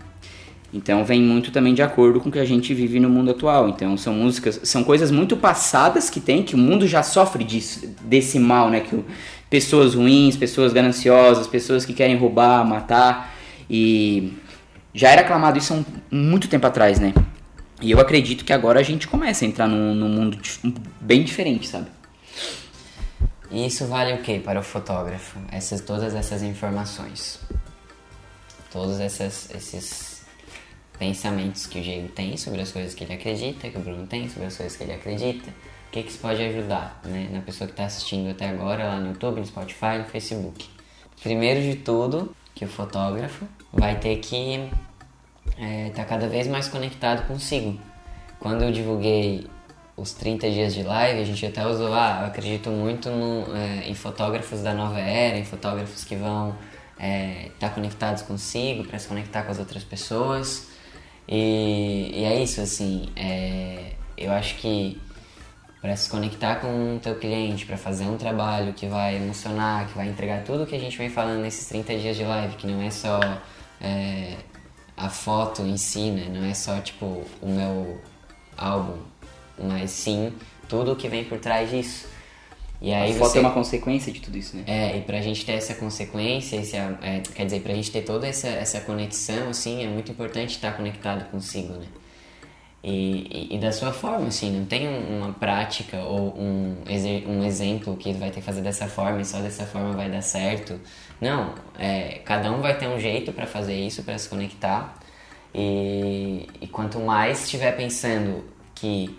[0.73, 3.69] Então vem muito também de acordo com o que a gente vive no mundo atual.
[3.69, 7.87] Então são músicas, são coisas muito passadas que tem, que o mundo já sofre disso,
[8.01, 8.81] desse mal, né?
[8.81, 9.05] Que o,
[9.49, 13.33] pessoas ruins, pessoas gananciosas, pessoas que querem roubar, matar.
[13.69, 14.33] E
[14.93, 17.13] já era aclamado isso há um, muito tempo atrás, né?
[17.81, 20.37] E eu acredito que agora a gente começa a entrar num, num mundo
[20.99, 21.87] bem diferente, sabe?
[23.49, 25.39] E isso vale o que para o fotógrafo?
[25.51, 27.39] Essas, todas essas informações.
[28.71, 30.25] Todos essas, esses
[30.99, 34.27] pensamentos que o Diego tem sobre as coisas que ele acredita, que o Bruno tem
[34.29, 35.49] sobre as coisas que ele acredita.
[35.87, 37.29] O que, que isso pode ajudar né?
[37.31, 40.67] na pessoa que está assistindo até agora lá no YouTube, no Spotify, no Facebook?
[41.23, 44.69] Primeiro de tudo, que o fotógrafo vai ter que
[45.57, 47.79] é, tá cada vez mais conectado consigo.
[48.39, 49.47] Quando eu divulguei
[49.97, 53.89] os 30 dias de live, a gente até usou, ah, eu acredito muito no, é,
[53.89, 56.55] em fotógrafos da nova era, em fotógrafos que vão
[56.93, 60.67] estar é, tá conectados consigo para se conectar com as outras pessoas.
[61.27, 65.01] E, e é isso, assim, é, eu acho que
[65.81, 69.95] para se conectar com o teu cliente, para fazer um trabalho que vai emocionar, que
[69.95, 72.81] vai entregar tudo que a gente vem falando nesses 30 dias de live, que não
[72.81, 73.19] é só
[73.81, 74.35] é,
[74.95, 76.27] a foto em si, né?
[76.31, 78.01] Não é só tipo o meu
[78.57, 78.97] álbum,
[79.59, 80.33] mas sim
[80.67, 82.07] tudo o que vem por trás disso.
[82.79, 83.37] E aí a foto você...
[83.39, 84.63] é uma consequência de tudo isso, né?
[84.67, 88.27] É, e pra gente ter essa consequência, esse, é, quer dizer, pra gente ter toda
[88.27, 91.87] essa, essa conexão, assim, é muito importante estar conectado consigo, né?
[92.83, 96.75] E, e, e, da sua forma, assim, não tem uma prática ou um,
[97.27, 100.21] um exemplo que vai ter que fazer dessa forma e só dessa forma vai dar
[100.21, 100.79] certo.
[101.19, 104.97] Não, é, cada um vai ter um jeito para fazer isso, para se conectar.
[105.53, 109.17] E, e quanto mais estiver pensando que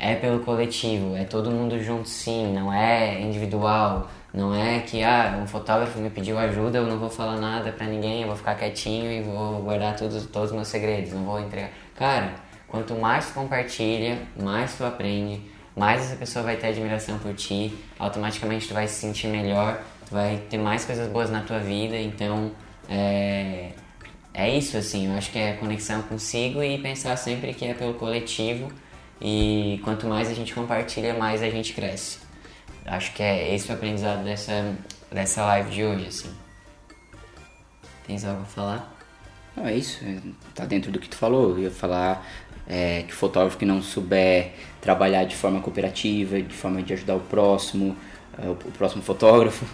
[0.00, 5.38] é pelo coletivo, é todo mundo junto sim, não é individual, não é que ah,
[5.42, 8.54] um fotógrafo me pediu ajuda, eu não vou falar nada pra ninguém, eu vou ficar
[8.54, 11.70] quietinho e vou guardar todos, todos os meus segredos, não vou entregar.
[11.94, 12.32] Cara,
[12.66, 15.42] quanto mais tu compartilha, mais tu aprende,
[15.76, 20.14] mais essa pessoa vai ter admiração por ti, automaticamente tu vai se sentir melhor, tu
[20.14, 22.52] vai ter mais coisas boas na tua vida, então
[22.88, 23.72] é,
[24.32, 27.92] é isso assim, eu acho que é conexão consigo e pensar sempre que é pelo
[27.94, 28.72] coletivo
[29.20, 32.18] e quanto mais a gente compartilha, mais a gente cresce.
[32.86, 34.74] Acho que é esse o aprendizado dessa,
[35.12, 36.30] dessa live de hoje, assim.
[38.06, 38.94] Tens algo a falar?
[39.56, 40.02] Não, é isso.
[40.04, 40.16] é,
[40.54, 41.50] Tá dentro do que tu falou.
[41.50, 42.26] Eu ia falar
[42.66, 47.16] é, que o fotógrafo que não souber trabalhar de forma cooperativa, de forma de ajudar
[47.16, 47.96] o próximo,
[48.42, 49.64] é, o, próximo fotógrafo,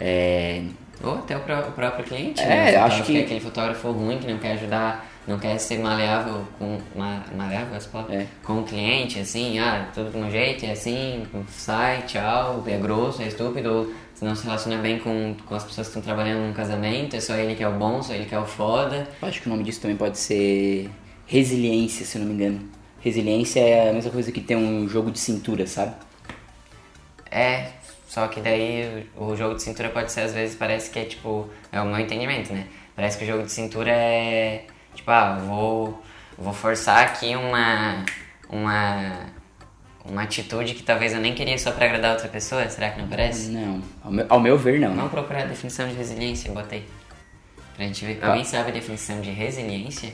[0.00, 0.62] é,
[1.02, 2.62] Ou até o, pró- o próprio cliente, É, né?
[2.62, 5.78] O fotógrafo acho que- é aquele fotógrafo ruim que não quer ajudar, não quer ser
[5.78, 6.78] maleável com.
[6.94, 8.14] Ma, maleável essa palavra?
[8.14, 8.26] É.
[8.42, 13.22] Com o cliente, assim, ah, tudo do meu jeito, é assim, sai, tchau, é grosso,
[13.22, 16.52] é estúpido, se não se relaciona bem com, com as pessoas que estão trabalhando num
[16.52, 19.08] casamento, é só ele que é o bom, só ele que é o foda.
[19.20, 20.90] eu acho que o nome disso também pode ser
[21.26, 22.60] resiliência, se eu não me engano.
[23.00, 25.94] Resiliência é a mesma coisa que ter um jogo de cintura, sabe?
[27.30, 27.72] É,
[28.06, 31.04] só que daí o o jogo de cintura pode ser, às vezes, parece que é
[31.04, 31.50] tipo.
[31.72, 32.68] É o meu entendimento, né?
[32.94, 34.64] Parece que o jogo de cintura é.
[34.94, 36.02] Tipo, ah, vou,
[36.38, 38.04] vou forçar aqui uma.
[38.48, 39.34] Uma.
[40.06, 43.08] Uma atitude que talvez eu nem queria só pra agradar outra pessoa, será que não
[43.08, 43.48] parece?
[43.48, 44.90] Não, ao meu, ao meu ver, não.
[44.90, 44.96] né?
[44.96, 46.86] Vamos procurar a definição de resiliência, botei.
[47.74, 48.16] Pra gente ver.
[48.16, 48.26] Tá.
[48.28, 50.12] Alguém sabe a definição de resiliência?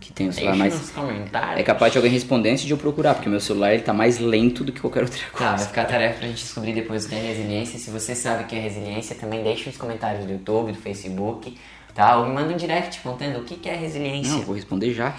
[0.00, 0.92] Que tem o celular Deixa
[1.32, 1.56] mais.
[1.56, 4.18] É capaz de alguém responder antes de eu procurar, porque meu celular ele tá mais
[4.18, 5.56] lento do que qualquer outra Tá, coisa.
[5.58, 7.78] vai ficar a tarefa pra gente descobrir depois o que é resiliência.
[7.78, 11.56] Se você sabe o que é resiliência, também deixe nos comentários do YouTube, do Facebook,
[11.94, 12.16] tá?
[12.18, 14.32] Ou me manda um direct contando o que que é resiliência.
[14.32, 15.14] Não, vou responder já.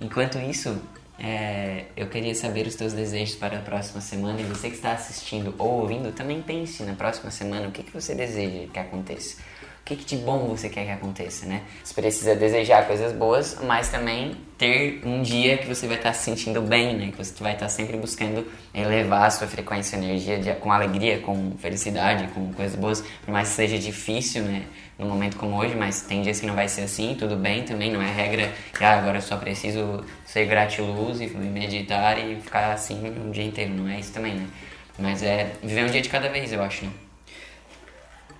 [0.00, 0.80] Enquanto isso,
[1.18, 4.40] é, eu queria saber os teus desejos para a próxima semana.
[4.40, 7.92] E você que está assistindo ou ouvindo, também pense na próxima semana o que, que
[7.92, 9.38] você deseja que aconteça.
[9.86, 11.62] Que, que de bom você quer que aconteça, né?
[11.84, 16.24] Você precisa desejar coisas boas, mas também ter um dia que você vai estar se
[16.24, 17.12] sentindo bem, né?
[17.12, 18.44] Que você vai estar sempre buscando
[18.74, 23.00] elevar a sua frequência, energia de- com alegria, com felicidade, com coisas boas.
[23.24, 24.64] Por mais que seja difícil, né?
[24.98, 27.92] Num momento como hoje, mas tem dias que não vai ser assim, tudo bem também,
[27.92, 32.72] não é regra que ah, agora eu só preciso ser gratiluz e meditar e ficar
[32.72, 34.48] assim o dia inteiro, não é isso também, né?
[34.98, 36.90] Mas é viver um dia de cada vez, eu acho, né?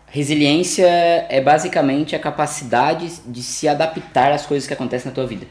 [0.09, 0.87] Resiliência
[1.29, 5.47] é basicamente a capacidade de se adaptar às coisas que acontecem na tua vida.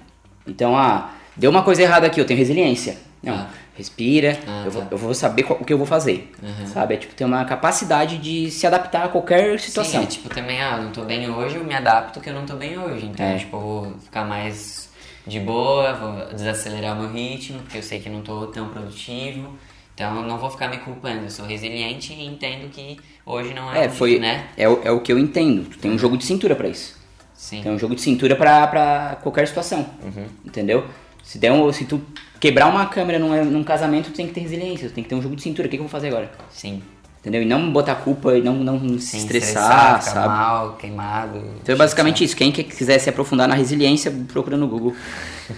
[0.48, 2.98] Então, ah, deu uma coisa errada aqui, eu tenho resiliência.
[3.22, 3.48] Não, Ah.
[3.76, 4.88] respira, Ah, eu, vou, tá.
[4.92, 6.32] eu vou saber qual- o que eu vou fazer.
[6.68, 6.94] Sabe?
[6.94, 10.00] É tipo ter uma capacidade de se adaptar a qualquer situação.
[10.02, 12.46] Sim, é tipo também, ah, não tô bem hoje, eu me adapto que eu não
[12.46, 13.06] tô bem hoje.
[13.08, 13.38] Então, É.
[13.38, 14.90] tipo, eu vou ficar mais
[15.28, 19.58] de boa, vou desacelerar o meu ritmo, porque eu sei que não tô tão produtivo.
[19.96, 21.24] Então, eu não vou ficar me culpando.
[21.24, 24.48] Eu sou resiliente e entendo que hoje não é, É, foi, dia, né?
[24.58, 25.70] é, o- é o que eu entendo.
[25.70, 26.96] Tu tem um jogo de cintura pra isso.
[27.34, 27.62] Sim.
[27.64, 29.90] Tem um jogo de cintura pra, pra qualquer situação.
[30.04, 30.26] Uhum.
[30.46, 30.86] Entendeu?
[31.24, 32.02] Se, der um, se tu
[32.40, 35.16] quebrar uma câmera num, num casamento, tu tem que ter resiliência, tu tem que ter
[35.16, 35.68] um jogo de cintura.
[35.68, 36.30] O que, que eu vou fazer agora?
[36.52, 36.84] Sim.
[37.22, 37.42] Entendeu?
[37.42, 40.28] E não botar culpa e não, não se Sim, estressar, ficar sabe?
[40.28, 41.40] mal, queimado.
[41.62, 42.36] Então é basicamente isso.
[42.36, 44.94] Quem que- quiser se aprofundar na resiliência, procura no Google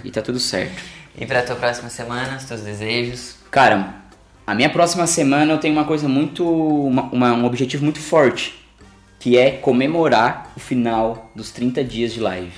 [0.04, 0.82] e tá tudo certo.
[1.18, 3.36] E pra tua próxima semana, os teus desejos?
[3.52, 3.96] Cara,
[4.48, 6.44] a minha próxima semana eu tenho uma coisa muito.
[6.50, 8.56] uma- uma- um objetivo muito forte.
[9.20, 12.52] Que é comemorar o final dos 30 dias de live.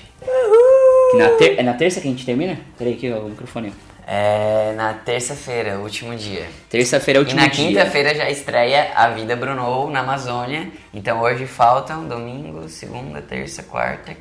[1.12, 2.60] Que na ter- é na terça que a gente termina?
[2.78, 3.74] Peraí aqui, ó, o microfone.
[4.06, 6.48] É na terça-feira, último dia.
[6.70, 7.66] Terça-feira é o E último na dia.
[7.68, 10.68] quinta-feira já estreia A Vida Brunou na Amazônia.
[10.94, 14.16] Então hoje faltam domingo, segunda, terça, quarta.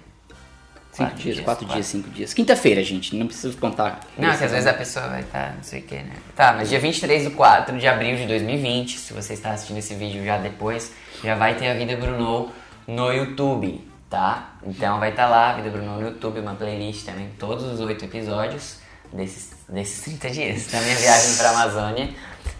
[0.98, 2.34] Cinco dias, quatro dias, cinco dias.
[2.34, 4.00] Quinta-feira, gente, não precisa contar.
[4.16, 6.14] Não, que às vezes a pessoa vai estar, não sei o que, né?
[6.34, 9.94] Tá, mas dia 23 do 4 de abril de 2020, se você está assistindo esse
[9.94, 12.52] vídeo já depois, já vai ter a Vida Brunou
[12.86, 14.54] no YouTube, tá?
[14.66, 18.04] Então vai estar lá, a Vida Brunou no YouTube, uma playlist também, todos os oito
[18.04, 18.78] episódios
[19.12, 22.10] desses, desses 30 dias da minha viagem pra Amazônia.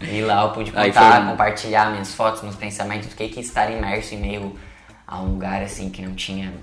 [0.01, 3.69] E lá eu pude contar, foi compartilhar minhas fotos, meus pensamentos, do que que estar
[3.69, 4.57] imerso em meio
[5.05, 6.53] a um lugar assim que não tinha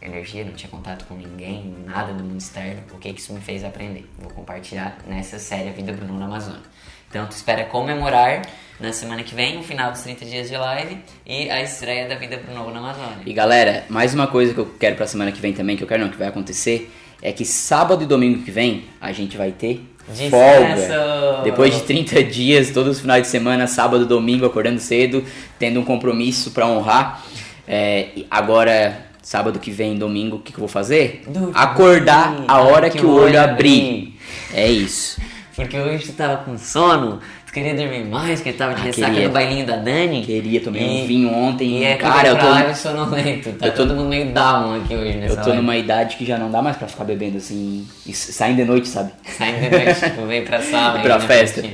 [0.00, 3.40] energia, não tinha contato com ninguém, nada do mundo externo, o que que isso me
[3.40, 4.08] fez aprender.
[4.18, 6.62] Vou compartilhar nessa série A Vida Bruno na Amazônia.
[7.08, 8.42] Então tu espera comemorar
[8.78, 12.16] na semana que vem o final dos 30 dias de live e a estreia da
[12.16, 13.18] Vida Bruno na Amazônia.
[13.24, 15.88] E galera, mais uma coisa que eu quero pra semana que vem também, que eu
[15.88, 19.52] quero não, que vai acontecer, é que sábado e domingo que vem a gente vai
[19.52, 20.30] ter Descanso!
[20.30, 21.42] folga.
[21.42, 25.24] Depois de 30 dias, todos os finais de semana, sábado, domingo, acordando cedo,
[25.58, 27.24] tendo um compromisso pra honrar.
[27.66, 31.24] É, agora, sábado que vem, domingo, o que, que eu vou fazer?
[31.26, 31.50] Dormir.
[31.52, 34.16] Acordar a hora que, o olho abrir.
[34.54, 35.20] É isso.
[35.56, 39.10] Porque hoje tu tava com sono, tu queria dormir mais, porque tava de Ah, ressaca
[39.10, 39.26] queria.
[39.26, 40.22] no bailinho da Dani.
[40.24, 41.78] Queria, tomei E- um vinho ontem.
[41.80, 43.50] E é cara, eu tô, sonolento.
[43.54, 46.24] Tá eu tô- todo mundo meio down aqui hoje nessa eu tô numa idade que
[46.24, 49.10] já não dá mais pra ficar bebendo assim, saindo de noite, sabe?
[49.24, 51.00] Saindo de noite, tipo, vem pra sala.
[51.02, 51.64] Pra né, festa.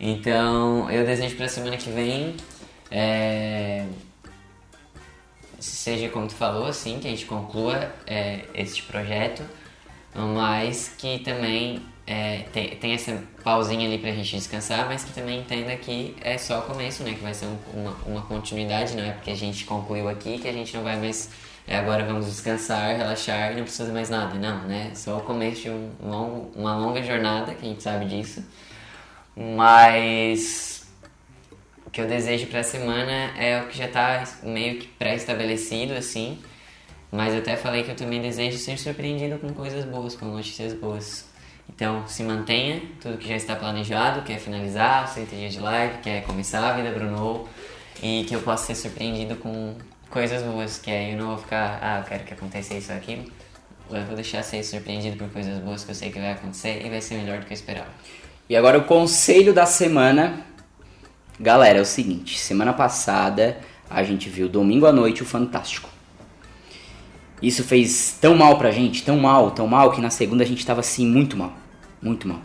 [0.00, 2.34] Então, eu desejo pra semana que vem.
[2.90, 3.82] é,
[5.62, 9.42] Seja como tu falou, assim, que a gente conclua é, este projeto,
[10.14, 15.40] mas que também é, tem, tem essa pausinha ali pra gente descansar, mas que também
[15.40, 17.14] entenda que é só o começo, né?
[17.14, 20.48] Que vai ser um- uma, uma continuidade, não é porque a gente concluiu aqui que
[20.48, 21.30] a gente não vai mais.
[21.66, 24.34] é, agora vamos descansar, relaxar e não precisa mais nada.
[24.38, 24.90] Não, né?
[24.94, 28.44] Só o começo de um longo, uma longa jornada, que a gente sabe disso.
[29.36, 30.81] Mas
[31.92, 36.38] que eu desejo pra semana é o que já tá meio que pré-estabelecido, assim.
[37.10, 40.72] Mas eu até falei que eu também desejo ser surpreendido com coisas boas, com notícias
[40.72, 41.26] boas.
[41.68, 45.98] Então, se mantenha tudo que já está planejado, quer finalizar os 30 dias de live,
[45.98, 47.46] quer começar a vida Bruno,
[48.02, 49.76] e que eu possa ser surpreendido com
[50.08, 52.96] coisas boas, que aí eu não vou ficar, ah, eu quero que aconteça isso ou
[52.96, 53.24] aquilo.
[53.90, 56.88] Eu vou deixar ser surpreendido por coisas boas que eu sei que vai acontecer e
[56.88, 57.90] vai ser melhor do que eu esperava.
[58.48, 60.51] E agora o conselho da semana.
[61.40, 65.88] Galera, é o seguinte, semana passada a gente viu domingo à noite o Fantástico.
[67.42, 70.64] Isso fez tão mal pra gente, tão mal, tão mal, que na segunda a gente
[70.64, 71.52] tava assim, muito mal.
[72.00, 72.40] Muito mal.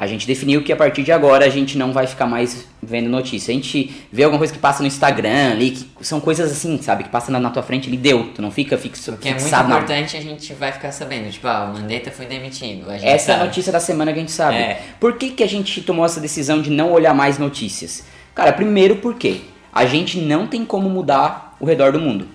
[0.00, 3.10] A gente definiu que a partir de agora a gente não vai ficar mais vendo
[3.10, 3.52] notícia.
[3.52, 7.04] A gente vê alguma coisa que passa no Instagram ali, que são coisas assim, sabe?
[7.04, 8.30] Que passa na, na tua frente ali, deu.
[8.34, 11.30] Tu não fica fixo, O que é muito na- importante, a gente vai ficar sabendo.
[11.30, 12.90] Tipo, ah, o Mandetta foi demitido.
[12.90, 13.44] Essa é a sabe.
[13.44, 14.56] notícia da semana que a gente sabe.
[14.56, 14.80] É.
[14.98, 18.02] Por que, que a gente tomou essa decisão de não olhar mais notícias?
[18.34, 22.26] Cara, primeiro porque a gente não tem como mudar o redor do mundo.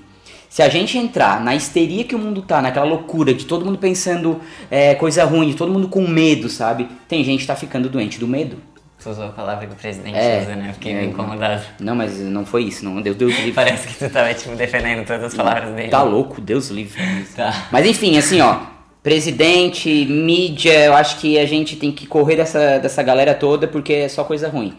[0.49, 3.77] Se a gente entrar na histeria que o mundo tá, naquela loucura de todo mundo
[3.77, 4.39] pensando
[4.71, 6.87] é, coisa ruim, de todo mundo com medo, sabe?
[7.07, 8.57] Tem gente que tá ficando doente do medo.
[9.03, 10.41] Tu usou a palavra que o presidente É.
[10.41, 10.69] usa, né?
[10.69, 10.95] Eu fiquei É.
[10.95, 11.61] meio incomodado.
[11.79, 13.01] Não, mas não foi isso, não.
[13.01, 13.51] Deus, Deus livre.
[13.53, 15.89] Parece que tu tava, tipo, defendendo todas as palavras dele.
[15.89, 16.99] Tá louco, Deus livre.
[17.35, 17.67] Tá.
[17.71, 18.57] Mas enfim, assim, ó.
[19.03, 23.93] Presidente, mídia, eu acho que a gente tem que correr dessa, dessa galera toda porque
[23.93, 24.73] é só coisa ruim.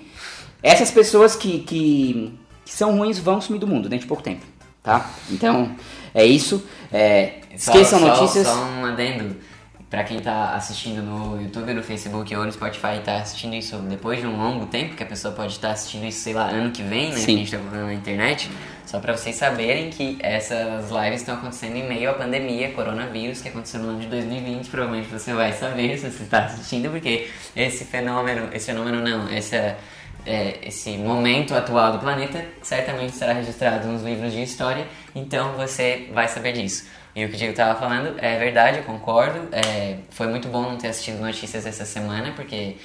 [0.62, 2.33] Essas pessoas que, que,
[2.64, 4.40] que são ruins vão sumir do mundo dentro de pouco tempo,
[4.87, 5.11] tá?
[5.31, 5.75] Então,
[6.14, 6.64] é isso.
[6.92, 8.46] É, Só- esqueçam só- notícias.
[8.46, 9.37] Só um adendo.
[9.90, 13.77] Pra quem tá assistindo no YouTube, no Facebook ou no Spotify e tá assistindo isso
[13.79, 16.72] depois de um longo tempo, que a pessoa pode estar assistindo isso, sei lá, ano
[16.72, 17.14] que vem, né?
[17.14, 17.37] Que a Sim.
[17.38, 18.51] gente tá falando na internet.
[18.85, 23.49] Só pra vocês saberem que essas lives estão acontecendo em meio à pandemia, coronavírus, que
[23.49, 24.68] aconteceu no ano de 2020.
[24.68, 29.77] Provavelmente você vai saber se você tá assistindo, porque esse fenômeno, esse fenômeno não, essa,
[30.26, 36.10] é, esse momento atual do planeta certamente será registrado nos livros de história, então você
[36.12, 36.86] vai saber disso.
[37.14, 39.48] E o que o Diego tava falando é verdade, eu concordo.
[39.50, 42.76] É, foi muito bom não ter assistido notícias essa semana, porque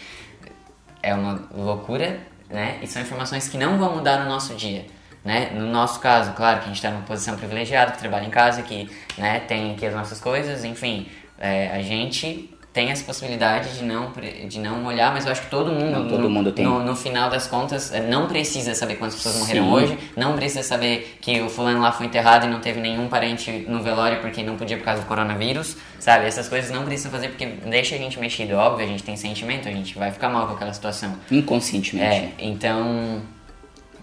[1.03, 2.17] é uma loucura,
[2.49, 2.79] né?
[2.81, 4.85] E são informações que não vão mudar no nosso dia,
[5.25, 5.49] né?
[5.53, 8.61] No nosso caso, claro que a gente está numa posição privilegiada, que trabalha em casa,
[8.61, 13.83] que né, tem aqui as nossas coisas, enfim, é, a gente tem essa possibilidade de
[13.83, 14.13] não,
[14.47, 16.63] de não olhar, mas eu acho que todo mundo, Não, todo no, mundo tem.
[16.63, 19.71] No, no final das contas, é, não precisa saber quantas pessoas morreram Sim.
[19.71, 23.51] hoje, não precisa saber que o fulano lá foi enterrado e não teve nenhum parente
[23.67, 26.25] no velório porque não podia por causa do coronavírus, sabe?
[26.25, 29.67] Essas coisas não precisam fazer porque deixa a gente mexido, óbvio, a gente tem sentimento,
[29.67, 31.13] a gente vai ficar mal com aquela situação.
[31.29, 32.05] Inconscientemente.
[32.05, 33.21] É, então,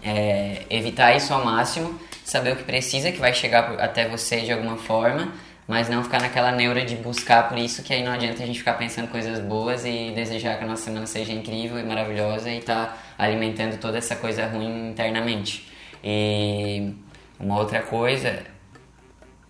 [0.03, 4.51] é, evitar isso ao máximo, saber o que precisa, que vai chegar até você de
[4.51, 5.33] alguma forma,
[5.69, 8.57] mas não ficar naquela neura de buscar por isso, que aí não adianta a gente
[8.57, 12.59] ficar pensando coisas boas e desejar que a nossa semana seja incrível e maravilhosa e
[12.59, 15.71] tá alimentando toda essa coisa ruim internamente.
[16.03, 16.91] E
[17.39, 18.43] uma outra coisa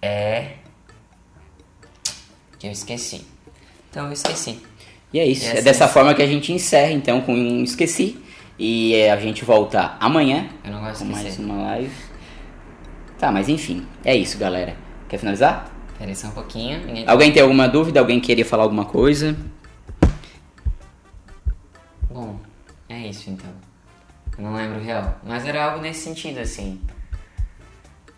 [0.01, 0.55] é
[2.59, 3.25] que eu esqueci.
[3.89, 4.61] Então eu esqueci.
[5.13, 5.45] E é isso.
[5.45, 8.21] E é essa dessa é- forma que a gente encerra, então, com um Esqueci.
[8.59, 11.95] E é, a gente volta amanhã Eu não gosto com mais uma live.
[13.17, 13.87] Tá, mas enfim.
[14.03, 14.75] É isso, galera.
[15.07, 15.78] Quer finalizar?
[15.99, 16.79] Peraí só um pouquinho.
[16.85, 17.03] Ninguém...
[17.07, 17.99] Alguém tem alguma dúvida?
[17.99, 19.35] Alguém queria falar alguma coisa?
[22.09, 22.39] Bom,
[22.87, 23.49] é isso então.
[24.37, 25.19] Eu não lembro o real.
[25.23, 26.79] Mas era algo nesse sentido, assim.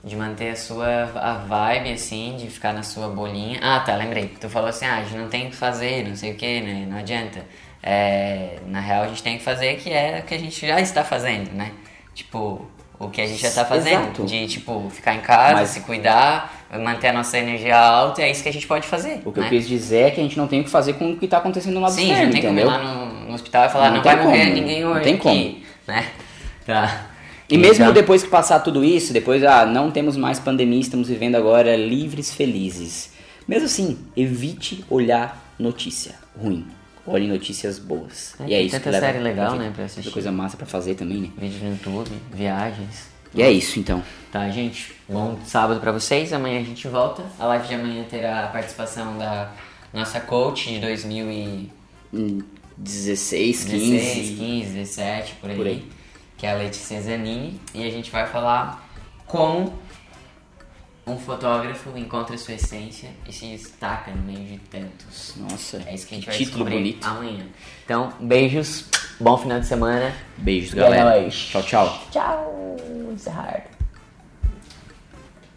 [0.04, 3.60] De manter a sua a vibe, assim, de ficar na sua bolinha.
[3.62, 4.28] Ah, tá, lembrei.
[4.40, 6.62] Tu falou assim, ah, a gente não tem o que fazer, não sei o que,
[6.62, 6.86] né?
[6.88, 7.44] Não adianta.
[7.82, 10.80] É, na real, a gente tem que fazer que é o que a gente já
[10.80, 11.72] está fazendo, né?
[12.14, 12.68] Tipo,
[13.00, 14.04] o que a gente já está fazendo.
[14.04, 14.26] Exato.
[14.26, 18.42] De, tipo, ficar em casa, Mas- se cuidar, manter a nossa energia alta, é isso
[18.44, 19.22] que a gente pode fazer.
[19.26, 19.46] O que né?
[19.46, 21.28] eu quis dizer é que a gente não tem o que fazer com o que
[21.28, 22.68] tá acontecendo no lado Sim, externo, já tem como ir entendeu?
[22.86, 25.16] lá no, no hospital e falar, Não não, vai morrer como, ninguém não hoje tem
[25.16, 26.06] aqui, né?
[26.66, 27.08] Tá.
[27.50, 31.10] E mesmo Então- depois que passar tudo isso, depois, ah, não temos mais pandemia, estamos
[31.10, 33.12] vivendo agora livres, felizes.
[33.48, 36.66] Mesmo assim, evite olhar notícia ruim.
[37.06, 38.36] Olhe notícias boas.
[38.40, 40.12] É, e é isso tanta que leva série legal, né, pra assistir.
[40.12, 41.30] Coisa massa pra fazer também, né?
[41.38, 43.10] Vídeos no YouTube, viagens.
[43.34, 44.04] E é isso, então.
[44.32, 44.94] Tá, gente?
[45.08, 46.32] Bom sábado pra vocês.
[46.34, 47.24] Amanhã a gente volta.
[47.40, 49.52] A live de amanhã terá a participação da
[49.94, 51.70] nossa coach de 2016,
[52.14, 52.40] Hum,
[52.78, 54.36] 16, 15...
[54.36, 55.86] 15, 17, por aí, Por aí.
[56.38, 57.60] Que é a Letícia Zanini.
[57.74, 58.90] E a gente vai falar
[59.26, 59.74] como
[61.08, 65.34] um fotógrafo encontra sua essência e se destaca no meio de tantos.
[65.38, 67.06] Nossa, É isso que a gente que vai título descobrir bonito.
[67.08, 67.46] amanhã.
[67.84, 68.86] Então, beijos,
[69.22, 70.14] bom final de semana.
[70.38, 71.12] Beijos, é galera.
[71.12, 71.36] nóis.
[71.36, 72.04] Tchau, tchau.
[72.12, 72.78] Tchau.
[73.12, 73.64] Encerrar.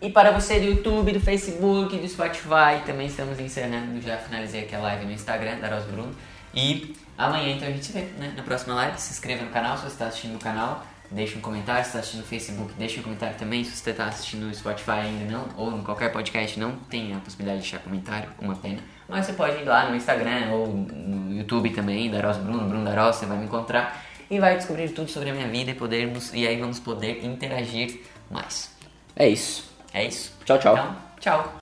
[0.01, 4.01] E para você do YouTube, do Facebook, do Spotify, também estamos encerrando.
[4.03, 6.15] Já finalizei aqui a live no Instagram, da Ros Bruno.
[6.55, 9.01] E amanhã então a gente se vê né, na próxima live.
[9.01, 10.85] Se inscreva no canal se você está assistindo no canal.
[11.11, 13.65] Deixe um comentário, se está assistindo no Facebook, deixe um comentário também.
[13.65, 17.19] Se você está assistindo no Spotify ainda não, ou em qualquer podcast, não tem a
[17.19, 18.83] possibilidade de deixar comentário, uma pena.
[19.09, 22.84] Mas você pode ir lá no Instagram ou no YouTube também, da Ros Bruno, Bruno
[22.84, 25.74] da Ros, você vai me encontrar e vai descobrir tudo sobre a minha vida e
[25.74, 28.00] podermos e aí vamos poder interagir
[28.30, 28.74] mais.
[29.14, 29.72] É isso.
[29.92, 30.32] É isso?
[30.44, 30.74] Tchau, tchau.
[30.74, 31.52] Então, tchau.